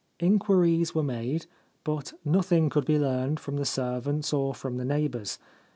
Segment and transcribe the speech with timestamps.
[0.19, 1.45] Inquiries were made;
[1.83, 5.37] but nothing could be learned from the servants or from the neighbours.